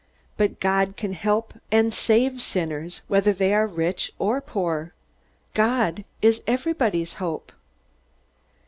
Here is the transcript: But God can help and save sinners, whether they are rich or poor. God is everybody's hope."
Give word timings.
But 0.35 0.59
God 0.59 0.97
can 0.97 1.13
help 1.13 1.53
and 1.71 1.93
save 1.93 2.41
sinners, 2.41 3.03
whether 3.07 3.31
they 3.33 3.53
are 3.53 3.67
rich 3.67 4.11
or 4.17 4.41
poor. 4.41 4.95
God 5.53 6.05
is 6.23 6.41
everybody's 6.47 7.17
hope." 7.21 7.51